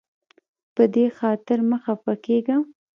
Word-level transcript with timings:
په 0.75 0.83
دې 0.93 1.05
خاطر 1.17 1.59
مه 1.69 1.77
خفه 1.83 2.13
کیږه. 2.25 2.55